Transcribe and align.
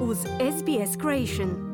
uz 0.00 0.18
SBS 0.18 1.00
Creation. 1.00 1.68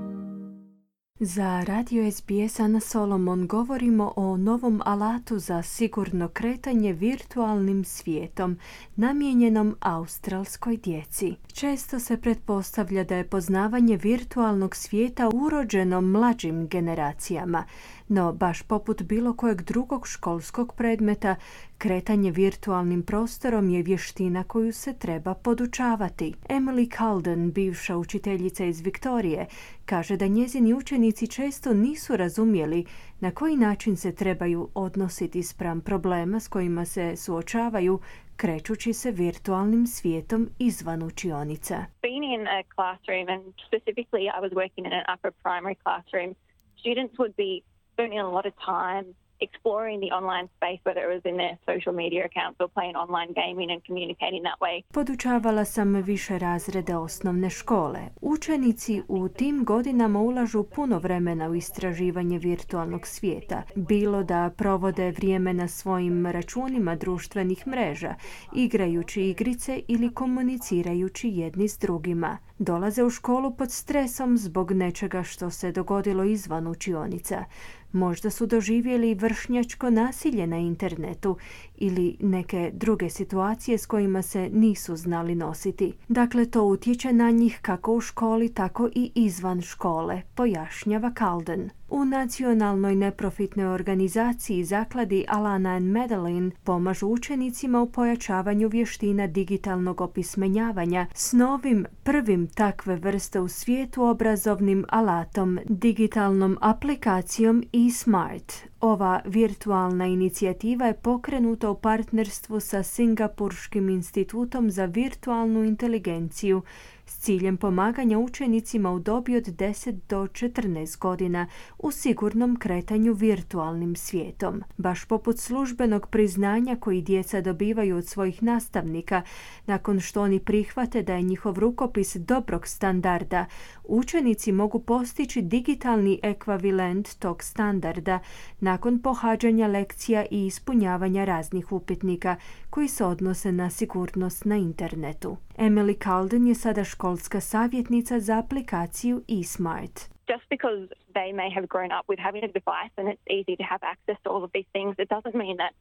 Za 1.21 1.65
radio 1.67 2.11
SBS 2.11 2.61
Ana 2.61 2.81
Solomon 2.81 3.47
govorimo 3.47 4.13
o 4.17 4.37
novom 4.37 4.83
alatu 4.85 5.39
za 5.39 5.63
sigurno 5.63 6.29
kretanje 6.29 6.93
virtualnim 6.93 7.85
svijetom 7.85 8.59
namijenjenom 8.97 9.77
australskoj 9.81 10.77
djeci. 10.77 11.35
Često 11.53 12.01
se 12.01 12.21
pretpostavlja 12.21 13.05
da 13.05 13.17
je 13.17 13.29
poznavanje 13.29 13.97
virtualnog 13.97 14.77
svijeta 14.77 15.31
urođeno 15.35 16.01
mlađim 16.01 16.69
generacijama, 16.69 17.65
no 18.09 18.33
baš 18.33 18.63
poput 18.63 19.03
bilo 19.03 19.37
kojeg 19.37 19.63
drugog 19.63 20.07
školskog 20.07 20.73
predmeta, 20.77 21.37
kretanje 21.79 22.31
virtualnim 22.31 23.03
prostorom 23.03 23.71
je 23.71 23.83
vještina 23.83 24.45
koju 24.45 24.73
se 24.73 24.99
treba 24.99 25.35
podučavati. 25.35 26.35
Emily 26.49 26.97
Calden, 26.97 27.53
bivša 27.53 27.97
učiteljica 27.97 28.65
iz 28.65 28.81
Viktorije, 28.81 29.47
kaže 29.85 30.17
da 30.17 30.27
njezini 30.27 30.75
učenici 30.75 31.27
često 31.27 31.75
nisu 31.75 32.17
razumjeli 32.17 32.85
na 33.21 33.31
koji 33.31 33.57
način 33.57 33.97
se 33.97 34.15
trebaju 34.15 34.69
odnositi 34.75 35.43
spram 35.43 35.81
problema 35.81 36.41
s 36.41 36.49
kojima 36.49 36.85
se 36.85 37.17
suočavaju 37.17 38.01
krećući 38.37 38.93
se 38.93 39.11
virtualnim 39.11 39.87
svijetom 39.87 40.49
izvan 40.59 41.03
učionica. 41.03 41.85
Being 42.03 42.25
in 42.25 42.47
a 42.47 42.63
classroom 42.75 43.29
and 43.29 43.55
specifically 43.69 44.25
I 44.37 44.41
was 44.45 44.53
working 44.53 44.87
in 44.87 44.93
an 44.93 45.05
upper 45.15 45.33
primary 45.43 45.77
classroom, 45.85 46.35
students 46.81 47.15
would 47.19 47.35
be 47.37 47.53
spending 47.93 48.21
a 48.21 48.29
lot 48.37 48.47
of 48.47 48.55
time 48.55 49.15
exploring 49.49 49.99
the 50.05 50.13
online 50.19 50.49
space, 50.57 50.81
whether 50.87 51.03
it 51.07 51.11
was 51.17 51.25
in 51.31 51.37
their 51.43 51.57
social 51.71 51.95
media 52.03 52.23
accounts 52.31 52.57
or 52.63 52.69
playing 52.77 52.97
online 53.05 53.33
gaming 53.43 53.69
and 53.73 53.81
communicating 53.89 54.43
that 54.49 54.59
way. 54.65 54.77
Podučavala 54.93 55.65
sam 55.65 55.95
više 55.95 56.39
razrede 56.39 56.97
osnovne 56.97 57.51
škole. 57.51 58.01
Učenici 58.21 59.03
u 59.09 59.29
tim 59.29 59.65
godinama 59.65 60.19
ulažu 60.21 60.65
puno 60.65 60.99
vremena 60.99 61.49
u 61.49 61.55
istraživanje 61.55 62.39
virtualnog 62.39 63.07
svijeta, 63.07 63.63
bilo 63.75 64.23
da 64.23 64.51
provode 64.57 65.11
vrijeme 65.11 65.53
na 65.53 65.69
svojim 65.69 66.27
računima 66.27 66.97
društvenih 66.97 67.67
mreža, 67.67 68.15
igrajući 68.55 69.23
igrice 69.23 69.81
ili 69.89 70.15
komunicirajući 70.15 71.29
jedni 71.29 71.69
s 71.69 71.79
drugima. 71.79 72.39
Dolaze 72.65 73.05
u 73.05 73.11
školu 73.11 73.51
pod 73.57 73.71
stresom 73.71 74.39
zbog 74.39 74.73
nečega 74.73 75.23
što 75.23 75.51
se 75.51 75.73
dogodilo 75.73 76.25
izvan 76.25 76.67
učionica. 76.67 77.45
Možda 77.93 78.31
su 78.31 78.47
doživjeli 78.47 79.15
vršnjačko 79.15 79.91
nasilje 79.91 80.47
na 80.47 80.57
internetu 80.57 81.37
ili 81.77 82.17
neke 82.21 82.71
druge 82.75 83.11
situacije 83.11 83.79
s 83.79 83.87
kojima 83.87 84.23
se 84.23 84.49
nisu 84.53 84.97
znali 84.97 85.35
nositi. 85.35 85.93
Dakle, 86.09 86.47
to 86.47 86.63
utječe 86.63 87.13
na 87.13 87.31
njih 87.31 87.59
kako 87.63 87.93
u 87.93 88.01
školi, 88.01 88.49
tako 88.49 88.89
i 88.95 89.11
izvan 89.15 89.61
škole, 89.61 90.23
pojašnjava 90.35 91.13
Calden. 91.19 91.71
U 91.89 92.05
nacionalnoj 92.05 92.97
neprofitnoj 92.97 93.67
organizaciji 93.67 94.65
zakladi 94.65 95.25
Alana 95.29 95.71
and 95.71 95.93
Madeline 95.93 96.51
pomažu 96.65 97.07
učenicima 97.07 97.83
u 97.83 97.91
pojačavanju 97.91 98.69
vještina 98.69 99.27
digitalnog 99.27 100.01
opismenjavanja 100.01 101.07
s 101.15 101.33
novim 101.33 101.87
prvim 102.03 102.47
takve 102.47 102.97
vrste 102.97 103.41
u 103.41 103.49
svijetu 103.49 104.03
obrazovnim 104.03 104.85
alatom, 104.89 105.59
digitalnom 105.65 106.59
aplikacijom 106.61 107.65
eSmart. 107.73 108.53
Ova 108.81 109.21
virtualna 109.25 110.07
inicijativa 110.07 110.87
je 110.87 110.95
pokrenuta 110.95 111.71
u 111.71 111.75
partnerstvu 111.75 112.61
sa 112.61 112.83
Singapurškim 112.83 113.89
institutom 113.89 114.71
za 114.71 114.85
virtualnu 114.85 115.65
inteligenciju 115.65 116.63
s 117.07 117.19
ciljem 117.19 117.57
pomaganja 117.57 118.19
učenicima 118.19 118.93
u 118.93 118.99
dobi 118.99 119.37
od 119.37 119.45
10 119.45 119.99
do 120.09 120.27
14 120.27 120.99
godina 120.99 121.47
u 121.79 121.91
sigurnom 121.91 122.57
kretanju 122.57 123.13
virtualnim 123.13 123.97
svijetom. 123.97 124.63
Baš 124.77 125.05
poput 125.05 125.39
službenog 125.39 126.07
priznanja 126.07 126.77
koji 126.81 127.03
djeca 127.03 127.41
dobivaju 127.41 127.97
od 127.97 128.07
svojih 128.07 128.43
nastavnika 128.43 129.23
nakon 129.67 130.01
što 130.01 130.23
oni 130.23 130.41
prihvate 130.41 131.03
da 131.03 131.15
je 131.15 131.23
njihov 131.23 131.59
rukopis 131.59 132.17
dobrog 132.17 132.67
standarda, 132.67 133.47
učenici 133.85 134.53
mogu 134.53 134.79
postići 134.79 135.43
digitalni 135.43 136.21
ekvivalent 136.23 137.15
tog 137.19 137.43
standarda 137.43 138.19
nakon 138.61 139.03
pohađanja 139.03 139.67
lekcija 139.67 140.25
i 140.31 140.47
ispunjavanja 140.47 141.25
raznih 141.25 141.73
upitnika 141.73 142.37
koji 142.71 142.89
se 142.89 143.05
odnose 143.05 143.53
na 143.53 143.71
sigurnost 143.71 144.45
na 144.45 144.57
internetu. 144.57 145.37
Emily 145.59 146.05
Calden 146.05 146.47
je 146.47 146.55
sada 146.55 146.85
školska 146.95 147.41
savjetnica 147.41 148.21
za 148.21 148.43
aplikaciju 148.43 149.17
eSmart. 149.29 149.97
Just 150.33 150.47
because 150.55 150.83
they 151.19 151.31
may 151.41 151.51
have 151.57 151.67
grown 151.75 151.93
up 151.99 152.07
with 152.09 152.21
having 152.27 152.45
a 152.45 152.53
device 152.61 152.95
and 152.99 153.07
it's 153.13 153.27
easy 153.39 153.55
to 153.61 153.65
have 153.73 153.83
access 153.93 154.19
to 154.25 154.29
all 154.33 154.43
of 154.45 154.51
these 154.57 154.69
things, 154.77 154.93
it 155.05 155.09
doesn't 155.15 155.37
mean 155.45 155.57
that 155.63 155.73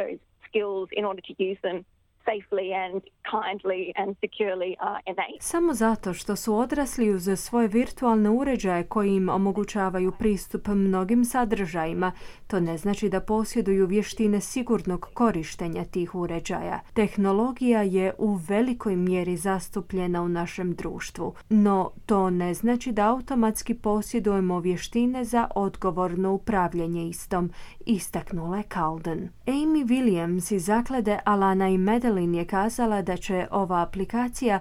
those 0.00 0.20
skills, 0.46 0.86
in 0.98 1.04
order 1.10 1.22
to 1.28 1.34
use 1.48 1.60
them, 1.66 1.78
safely 2.28 2.68
and 2.84 3.02
kindly 3.34 3.92
and 3.96 4.16
securely 4.20 4.74
are 4.78 5.00
innate. 5.06 5.38
Samo 5.40 5.74
zato 5.74 6.14
što 6.14 6.36
su 6.36 6.54
odrasli 6.54 7.10
uz 7.10 7.28
svoje 7.36 7.68
virtualne 7.68 8.30
uređaje 8.30 8.84
koji 8.84 9.14
im 9.14 9.28
omogućavaju 9.28 10.12
pristup 10.18 10.66
mnogim 10.66 11.24
sadržajima, 11.24 12.12
to 12.46 12.60
ne 12.60 12.78
znači 12.78 13.08
da 13.08 13.20
posjeduju 13.20 13.86
vještine 13.86 14.40
sigurnog 14.40 15.08
korištenja 15.14 15.84
tih 15.84 16.14
uređaja. 16.14 16.80
Tehnologija 16.94 17.82
je 17.82 18.14
u 18.18 18.34
velikoj 18.48 18.96
mjeri 18.96 19.36
zastupljena 19.36 20.22
u 20.22 20.28
našem 20.28 20.74
društvu, 20.74 21.34
no 21.48 21.90
to 22.06 22.30
ne 22.30 22.54
znači 22.54 22.92
da 22.92 23.08
automatski 23.08 23.74
posjedujemo 23.74 24.60
vještine 24.60 25.24
za 25.24 25.48
odgovorno 25.54 26.32
upravljanje 26.32 27.08
istom, 27.08 27.50
istaknula 27.86 28.56
je 28.56 28.64
Calden. 28.74 29.28
Amy 29.46 29.86
Williams 29.86 30.54
iz 30.54 30.64
zaklade 30.64 31.18
Alana 31.24 31.68
i 31.68 31.78
Madeline 32.18 32.38
je 32.38 32.46
kazala 32.46 33.02
da 33.02 33.16
će 33.16 33.46
ova 33.50 33.82
aplikacija 33.82 34.60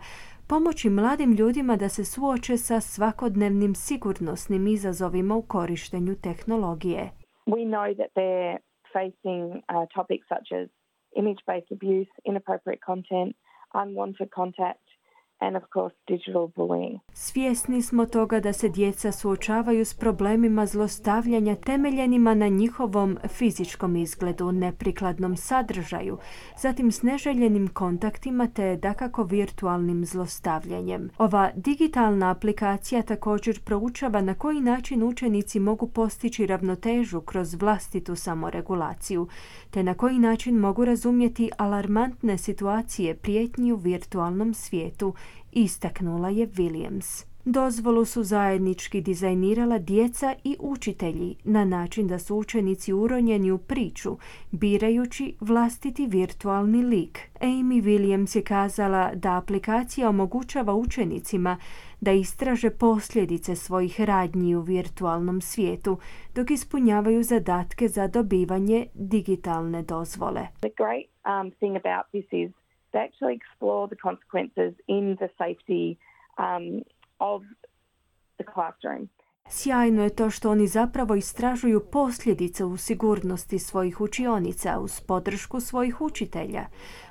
pomoći 0.50 0.90
mladim 0.90 1.32
ljudima 1.32 1.76
da 1.76 1.90
se 1.90 2.06
suoče 2.06 2.58
sa 2.58 2.80
svakodnevnim 2.82 3.76
sigurnosnim 3.76 4.68
izazovima 4.68 5.36
u 5.36 5.42
korištenju 5.42 6.16
tehnologije. 6.24 7.10
We 7.48 7.64
know 7.74 7.96
that 8.00 8.12
they're 8.16 8.58
facing 8.94 9.46
uh, 9.56 9.86
topics 9.96 10.28
such 10.34 10.50
as 10.60 10.68
image-based 11.22 11.72
abuse, 11.78 12.12
inappropriate 12.30 12.82
content, 12.90 13.36
unwanted 13.84 14.30
contact, 14.40 14.87
and 15.40 15.56
of 15.56 15.64
course 15.74 15.96
digital 16.08 16.48
bullying. 16.56 17.00
Svjesni 17.14 17.82
smo 17.82 18.06
toga 18.06 18.40
da 18.40 18.54
se 18.54 18.70
djeca 18.70 19.12
suočavaju 19.12 19.86
s 19.86 19.94
problemima 19.94 20.66
zlostavljanja 20.66 21.56
temeljenima 21.56 22.34
na 22.34 22.48
njihovom 22.48 23.18
fizičkom 23.28 23.96
izgledu, 23.96 24.52
neprikladnom 24.52 25.38
sadržaju, 25.38 26.18
zatim 26.58 26.92
s 26.92 27.02
neželjenim 27.02 27.68
kontaktima 27.68 28.48
te 28.48 28.76
dakako 28.76 29.24
virtualnim 29.24 30.06
zlostavljanjem. 30.06 31.10
Ova 31.18 31.52
digitalna 31.56 32.32
aplikacija 32.32 33.02
također 33.02 33.64
proučava 33.64 34.22
na 34.22 34.34
koji 34.34 34.62
način 34.62 35.04
učenici 35.04 35.60
mogu 35.60 35.88
postići 35.88 36.46
ravnotežu 36.46 37.22
kroz 37.22 37.54
vlastitu 37.54 38.16
samoregulaciju, 38.16 39.28
te 39.72 39.84
na 39.84 39.94
koji 39.94 40.20
način 40.20 40.56
mogu 40.56 40.86
razumjeti 40.86 41.50
alarmantne 41.58 42.38
situacije 42.38 43.16
prijetnji 43.16 43.72
u 43.72 43.76
virtualnom 43.76 44.54
svijetu 44.54 45.14
istaknula 45.58 46.30
je 46.30 46.48
Williams. 46.48 47.26
Dozvolu 47.46 48.06
su 48.06 48.24
zajednički 48.24 49.02
dizajnirala 49.02 49.80
djeca 49.80 50.36
i 50.44 50.56
učitelji 50.60 51.36
na 51.44 51.66
način 51.66 52.08
da 52.08 52.20
su 52.20 52.36
učenici 52.36 52.94
uronjeni 52.94 53.52
u 53.52 53.58
priču, 53.58 54.18
birajući 54.52 55.36
vlastiti 55.40 56.08
virtualni 56.08 56.84
lik. 56.84 57.20
Amy 57.42 57.84
Williams 57.84 58.38
je 58.38 58.44
kazala 58.44 59.12
da 59.16 59.38
aplikacija 59.38 60.10
omogućava 60.10 60.74
učenicima 60.74 61.58
da 62.02 62.12
istraže 62.12 62.70
posljedice 62.70 63.56
svojih 63.56 64.02
radnji 64.02 64.56
u 64.56 64.62
virtualnom 64.62 65.42
svijetu 65.42 65.98
dok 66.36 66.52
ispunjavaju 66.52 67.24
zadatke 67.24 67.88
za 67.88 68.08
dobivanje 68.08 68.88
digitalne 68.94 69.82
dozvole. 69.82 70.48
The 70.60 70.70
great 70.78 71.08
um, 71.26 71.52
thing 71.52 71.76
about 71.76 72.06
this 72.12 72.26
is 72.32 72.67
to 72.98 73.04
actually 73.04 73.36
explore 73.36 73.88
the 73.88 73.96
consequences 73.96 74.74
in 74.88 75.18
the 75.20 75.30
safety 75.38 75.98
um, 76.38 76.84
of 77.20 77.44
the 78.38 78.44
classroom. 78.44 79.10
Sjajno 79.50 80.04
je 80.04 80.10
to 80.10 80.30
što 80.30 80.52
oni 80.52 80.68
zapravo 80.68 81.16
istražuju 81.16 81.86
posljedice 81.92 82.66
u 82.66 82.78
sigurnosti 82.78 83.60
svojih 83.60 84.02
učionica 84.02 84.80
uz 84.80 85.02
podršku 85.02 85.60
svojih 85.60 86.02
učitelja. 86.02 86.66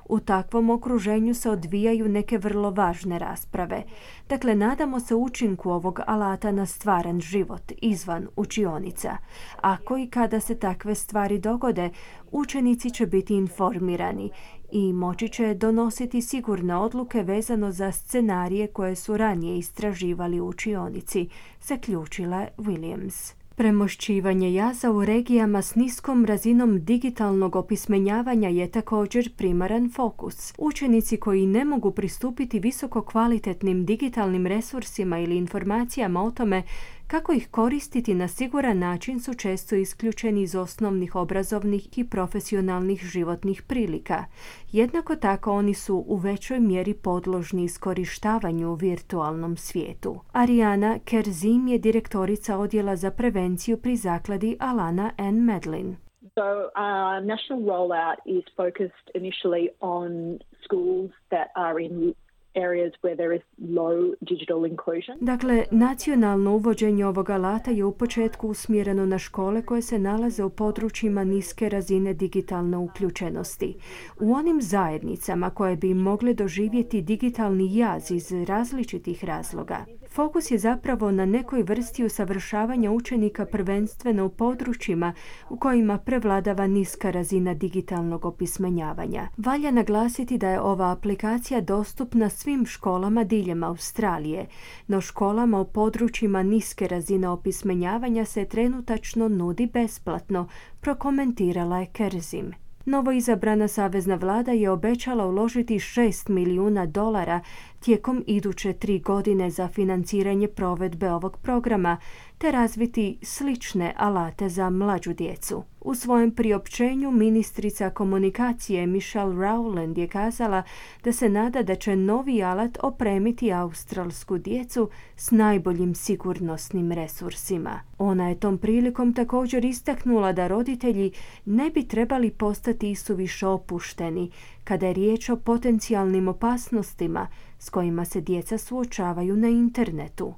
U 0.09 0.21
takvom 0.21 0.71
okruženju 0.71 1.35
se 1.35 1.51
odvijaju 1.51 2.09
neke 2.09 2.39
vrlo 2.39 2.71
važne 2.71 3.19
rasprave. 3.19 3.83
Dakle, 4.29 4.55
nadamo 4.55 5.01
se 5.01 5.15
učinku 5.15 5.71
ovog 5.71 6.01
alata 6.07 6.53
na 6.53 6.67
stvaran 6.67 7.21
život 7.21 7.73
izvan 7.83 8.29
učionica. 8.37 9.17
Ako 9.61 9.99
i 9.99 10.07
kada 10.11 10.41
se 10.41 10.59
takve 10.59 10.95
stvari 10.95 11.39
dogode, 11.39 11.91
učenici 12.33 12.91
će 12.91 13.07
biti 13.07 13.35
informirani 13.35 14.31
i 14.73 14.93
moći 14.93 15.29
će 15.29 15.55
donositi 15.55 16.23
sigurne 16.23 16.77
odluke 16.77 17.23
vezano 17.23 17.73
za 17.73 17.93
scenarije 17.93 18.67
koje 18.67 18.97
su 18.97 19.17
ranije 19.17 19.59
istraživali 19.59 20.41
učionici, 20.41 21.29
zaključila 21.63 22.47
Williams. 22.59 23.35
Premošćivanje 23.57 24.55
jaza 24.55 24.91
u 24.91 25.05
regijama 25.05 25.63
s 25.63 25.75
niskom 25.75 26.25
razinom 26.25 26.85
digitalnog 26.85 27.57
opismenjavanja 27.57 28.49
je 28.49 28.71
također 28.71 29.35
primaran 29.37 29.91
fokus. 29.95 30.55
Učenici 30.59 31.17
koji 31.17 31.47
ne 31.47 31.65
mogu 31.65 31.91
pristupiti 31.91 32.61
visoko 32.61 33.03
kvalitetnim 33.03 33.85
digitalnim 33.85 34.47
resursima 34.47 35.19
ili 35.19 35.37
informacijama 35.37 36.23
o 36.23 36.31
tome 36.31 36.63
kako 37.07 37.33
ih 37.33 37.49
koristiti 37.51 38.15
na 38.15 38.29
siguran 38.29 38.79
način 38.79 39.21
su 39.21 39.35
često 39.35 39.77
isključeni 39.77 40.43
iz 40.43 40.55
osnovnih 40.55 41.17
obrazovnih 41.17 41.99
i 41.99 42.05
profesionalnih 42.05 43.01
životnih 43.01 43.63
prilika. 43.63 44.25
Jednako 44.73 45.17
tako 45.17 45.53
oni 45.53 45.75
su 45.75 46.05
u 46.07 46.17
većoj 46.17 46.61
mjeri 46.61 46.95
podložni 46.95 47.65
iskorištavanju 47.65 48.71
u 48.71 48.75
virtualnom 48.75 49.57
svijetu. 49.57 50.21
Ariana 50.33 50.99
Kerzim 51.05 51.69
je 51.69 51.79
direktorica 51.79 52.59
odjela 52.59 52.97
za 52.97 53.11
prevenciju 53.11 53.77
pri 53.77 53.97
zakladi 53.97 54.57
Alana 54.61 55.11
N. 55.19 55.45
Medlin. 55.45 55.97
So 56.35 56.71
our 56.77 57.23
national 57.23 57.61
rollout 57.73 58.19
is 58.25 58.45
focused 58.57 59.07
initially 59.15 59.69
on 59.81 60.39
schools 60.65 61.11
that 61.31 61.49
are 61.55 61.85
in 61.85 62.15
areas 62.57 62.93
where 63.03 63.17
there 63.17 63.37
is 63.37 63.43
low 63.59 64.15
digital 64.21 64.67
inclusion. 64.67 65.19
Dakle, 65.21 65.65
nacionalno 65.71 66.55
uvođenje 66.55 67.07
ovog 67.07 67.31
alata 67.31 67.71
je 67.71 67.85
u 67.85 67.93
početku 67.93 68.49
usmjereno 68.49 69.07
na 69.07 69.19
škole 69.19 69.63
koje 69.63 69.83
se 69.83 69.99
nalaze 69.99 70.45
u 70.45 70.51
područjima 70.51 71.25
niske 71.25 71.69
razine 71.69 72.15
digitalne 72.15 72.77
uključenosti. 72.77 73.77
U 74.21 74.33
onim 74.33 74.63
zajednicama 74.63 75.51
koje 75.51 75.77
bi 75.77 75.95
mogle 75.95 76.35
doživjeti 76.35 77.03
digitalni 77.03 77.77
jaz 77.77 78.11
iz 78.11 78.33
različitih 78.33 79.25
razloga. 79.25 79.85
Fokus 80.17 80.51
je 80.51 80.59
zapravo 80.59 81.11
na 81.11 81.27
nekoj 81.27 81.63
vrsti 81.63 82.05
usavršavanja 82.05 82.91
učenika 82.91 83.47
prvenstveno 83.47 84.27
u 84.27 84.29
područjima 84.29 85.13
u 85.51 85.57
kojima 85.57 85.99
prevladava 85.99 86.67
niska 86.67 87.11
razina 87.11 87.55
digitalnog 87.55 88.25
opismenjavanja. 88.25 89.29
Valja 89.37 89.71
naglasiti 89.71 90.39
da 90.39 90.49
je 90.49 90.61
ova 90.61 90.91
aplikacija 90.91 91.61
dostupna 91.61 92.29
svim 92.29 92.67
školama 92.67 93.25
diljem 93.25 93.65
Australije, 93.65 94.47
no 94.87 95.01
školama 95.01 95.61
u 95.61 95.65
područjima 95.65 96.43
niske 96.43 96.89
razine 96.89 97.29
opismenjavanja 97.29 98.25
se 98.25 98.45
trenutačno 98.45 99.29
nudi 99.29 99.67
besplatno, 99.67 100.49
prokomentirala 100.81 101.79
je 101.79 101.87
Kerzim. 101.87 102.66
Novo 102.89 103.13
izabrana 103.13 103.69
savezna 103.69 104.15
vlada 104.15 104.53
je 104.53 104.71
obećala 104.71 105.27
uložiti 105.27 105.75
6 105.79 106.31
milijuna 106.31 106.87
dolara 106.87 107.41
tijekom 107.81 108.25
iduće 108.27 108.73
tri 108.73 108.99
godine 108.99 109.51
za 109.51 109.69
financiranje 109.69 110.49
provedbe 110.49 111.13
ovog 111.13 111.37
programa 111.37 111.97
te 112.39 112.51
razviti 112.51 113.19
slične 113.23 113.95
alate 113.97 114.49
za 114.49 114.71
mlađu 114.71 115.15
djecu. 115.15 115.63
U 115.81 115.95
svojem 115.95 116.31
priopćenju 116.31 117.11
ministrica 117.11 117.91
komunikacije 117.91 118.87
Michelle 118.87 119.35
Rowland 119.35 119.99
je 119.99 120.09
kazala 120.09 120.63
da 121.05 121.13
se 121.13 121.29
nada 121.29 121.63
da 121.63 121.75
će 121.75 121.97
novi 121.97 122.43
alat 122.43 122.79
opremiti 122.83 123.53
australsku 123.53 124.39
djecu 124.39 124.91
s 125.17 125.31
najboljim 125.31 125.95
sigurnosnim 125.95 126.93
resursima. 126.93 127.81
Ona 127.99 128.29
je 128.29 128.41
tom 128.41 128.59
prilikom 128.59 129.15
također 129.15 129.65
istaknula 129.65 130.33
da 130.33 130.47
roditelji 130.47 131.13
ne 131.45 131.71
bi 131.71 131.89
trebali 131.89 132.31
postati 132.31 132.91
isuviše 132.91 133.47
opušteni 133.47 134.31
kada 134.65 134.87
je 134.87 134.93
riječ 134.93 135.29
o 135.29 135.37
potencijalnim 135.37 136.29
opasnostima 136.29 137.29
s 137.59 137.71
kojima 137.71 138.05
se 138.05 138.21
djeca 138.21 138.59
suočavaju 138.59 139.37
na 139.37 139.49
internetu. 139.49 140.35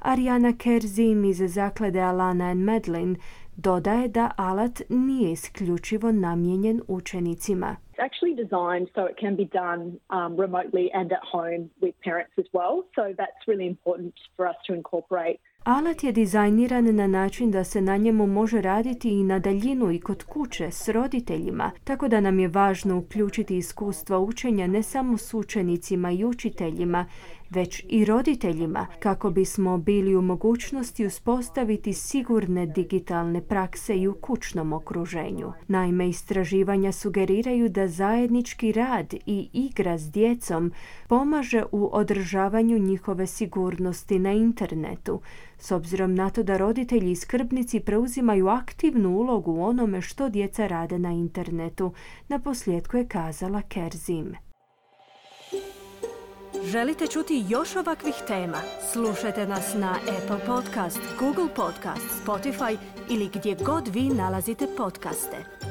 Ariana 0.00 0.52
Kerzim 0.58 1.24
iz 1.24 1.38
zaklade 1.38 2.00
Alana 2.00 2.50
and 2.50 2.64
Medlin 2.64 3.16
dodaje 3.56 4.08
da 4.08 4.30
alat 4.36 4.82
nije 4.88 5.32
isključivo 5.32 6.12
namijenjen 6.12 6.80
učenicima. 6.88 7.76
It's 7.92 8.04
actually 8.08 8.34
designed 8.44 8.88
so 8.94 9.00
it 9.10 9.16
can 9.20 9.36
be 9.36 9.44
done 9.44 9.82
um, 10.16 10.40
remotely 10.40 10.90
and 10.94 11.12
at 11.12 11.24
home 11.32 11.62
with 11.82 11.94
parents 12.04 12.34
as 12.38 12.48
well. 12.52 12.74
So 12.96 13.02
that's 13.20 13.42
really 13.46 13.66
important 13.66 14.14
for 14.36 14.44
us 14.50 14.56
to 14.66 14.74
incorporate 14.74 15.38
Alat 15.64 16.04
je 16.04 16.12
dizajniran 16.12 16.94
na 16.94 17.06
način 17.06 17.50
da 17.50 17.64
se 17.64 17.80
na 17.80 17.96
njemu 17.96 18.26
može 18.26 18.60
raditi 18.60 19.10
i 19.10 19.24
na 19.24 19.38
daljinu 19.38 19.92
i 19.92 20.00
kod 20.00 20.22
kuće 20.24 20.70
s 20.70 20.88
roditeljima, 20.88 21.70
tako 21.84 22.08
da 22.08 22.20
nam 22.20 22.38
je 22.38 22.48
važno 22.48 22.98
uključiti 22.98 23.56
iskustva 23.56 24.18
učenja 24.18 24.66
ne 24.66 24.82
samo 24.82 25.18
s 25.18 25.34
učenicima 25.34 26.10
i 26.10 26.24
učiteljima, 26.24 27.06
već 27.50 27.84
i 27.88 28.04
roditeljima 28.04 28.86
kako 28.98 29.30
bismo 29.30 29.78
bili 29.78 30.16
u 30.16 30.22
mogućnosti 30.22 31.06
uspostaviti 31.06 31.92
sigurne 31.92 32.66
digitalne 32.66 33.40
prakse 33.40 33.96
i 33.96 34.08
u 34.08 34.14
kućnom 34.14 34.72
okruženju. 34.72 35.52
Naime, 35.68 36.08
istraživanja 36.08 36.92
sugeriraju 36.92 37.68
da 37.68 37.88
zajednički 37.88 38.72
rad 38.72 39.14
i 39.26 39.48
igra 39.52 39.98
s 39.98 40.10
djecom 40.10 40.72
pomaže 41.08 41.64
u 41.72 41.90
održavanju 41.92 42.78
njihove 42.78 43.26
sigurnosti 43.26 44.18
na 44.18 44.32
internetu, 44.32 45.20
s 45.62 45.70
obzirom 45.70 46.14
na 46.14 46.30
to 46.30 46.42
da 46.42 46.56
roditelji 46.56 47.10
i 47.10 47.16
skrbnici 47.16 47.80
preuzimaju 47.80 48.48
aktivnu 48.48 49.10
ulogu 49.16 49.52
u 49.52 49.64
onome 49.64 50.00
što 50.00 50.28
djeca 50.28 50.66
rade 50.66 50.98
na 50.98 51.10
internetu, 51.10 51.92
na 52.28 52.38
posljedku 52.38 52.96
je 52.96 53.08
kazala 53.08 53.62
Kerzim. 53.62 54.36
Želite 56.64 57.06
čuti 57.06 57.44
još 57.48 57.76
ovakvih 57.76 58.14
tema? 58.26 58.58
Slušajte 58.92 59.46
nas 59.46 59.74
na 59.74 59.90
Apple 59.92 60.46
Podcast, 60.46 61.00
Google 61.18 61.54
Podcast, 61.56 62.24
Spotify 62.26 62.76
ili 63.10 63.30
gdje 63.34 63.56
god 63.64 63.88
vi 63.88 64.02
nalazite 64.02 64.66
podcaste. 64.76 65.61